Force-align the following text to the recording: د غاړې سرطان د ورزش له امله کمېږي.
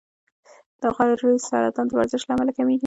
د 0.81 0.83
غاړې 0.95 1.31
سرطان 1.47 1.85
د 1.87 1.91
ورزش 1.97 2.21
له 2.25 2.31
امله 2.35 2.51
کمېږي. 2.57 2.79